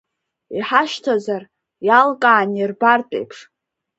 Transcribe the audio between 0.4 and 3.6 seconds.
Иҳашьҭазар, иалкаан ирбартә еиԥш.